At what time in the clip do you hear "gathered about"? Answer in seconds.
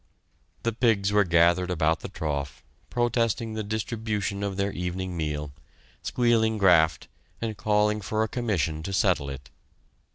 1.23-1.99